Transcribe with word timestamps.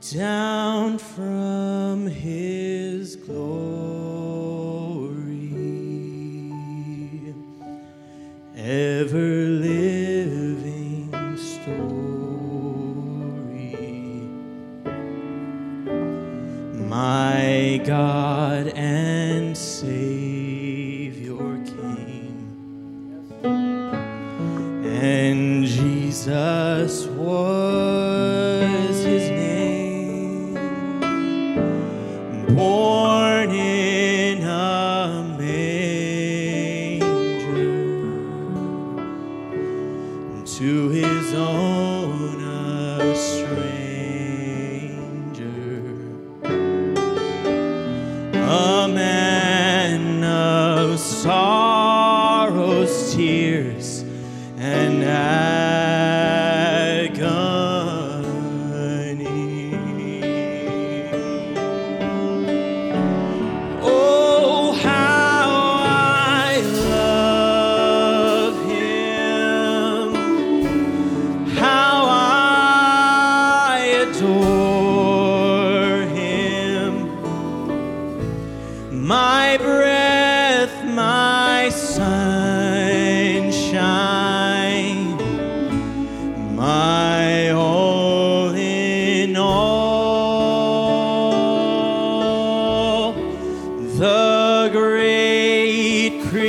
down 0.00 0.96
from 0.96 2.06
his 2.06 3.16
glory, 3.16 4.54
ever 8.54 9.18
living 9.18 11.10
story. 11.36 11.74
My 16.74 17.82
God 17.84 18.68
and 18.68 19.56
Savior 19.56 21.36
King, 21.66 22.44
and 24.84 25.64
Jesus 25.66 27.06
was 27.06 28.47
sorrows, 50.98 52.88
tears, 53.14 54.04
and 54.58 55.04
agony. 55.04 55.57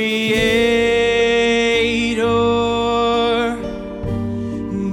Creator 0.00 0.56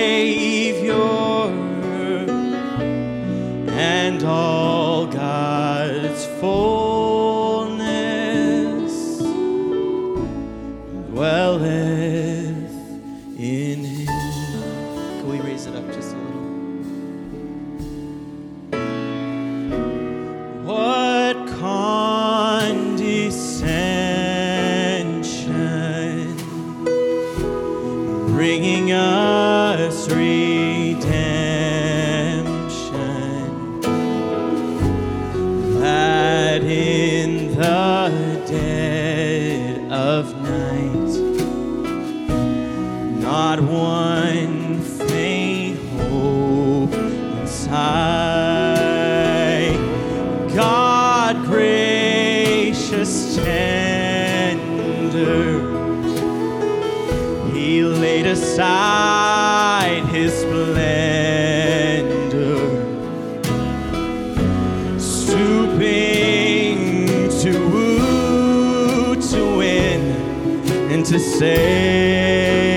And 3.69 4.23
all 4.23 5.05
God's 5.05 6.25
fullness 6.39 7.69
dwelleth 11.11 12.38
not 43.31 43.61
one 43.61 44.81
faint 44.81 45.77
hope 45.99 46.93
inside. 46.93 47.77
God 50.55 51.45
gracious 51.45 53.13
tender, 53.35 54.57
He 57.53 57.83
laid 57.83 58.25
aside 58.25 60.05
His 60.05 60.33
splendor, 60.33 61.37
stooping 64.99 66.79
to 67.41 67.51
woo, 67.69 69.15
to 69.21 69.41
win, 69.59 70.01
and 70.91 71.05
to 71.05 71.19
save 71.19 72.68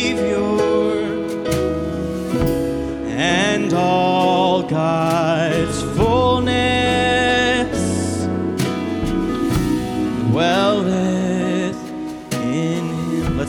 and 3.06 3.74
all 3.74 4.64
God's 4.64 5.29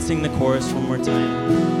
Let's 0.01 0.07
sing 0.07 0.23
the 0.23 0.29
chorus 0.29 0.73
one 0.73 0.87
more 0.87 0.97
time. 0.97 1.80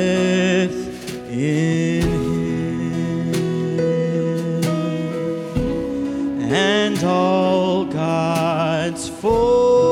God's 7.85 9.09
fullness 9.09 9.90